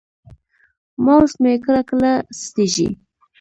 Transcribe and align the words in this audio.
ماوس 1.05 1.33
مې 1.41 1.51
کله 1.63 1.81
کله 1.89 2.11
سستېږي. 2.39 2.89